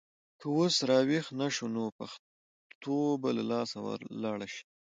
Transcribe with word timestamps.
که 0.39 0.45
اوس 0.55 0.75
راویښ 0.89 1.25
نه 1.39 1.47
شو 1.55 1.65
نو 1.75 1.83
پښتو 1.97 2.95
به 3.21 3.29
له 3.37 3.43
لاسه 3.51 3.77
لاړه 4.23 4.47
شي. 4.53 4.63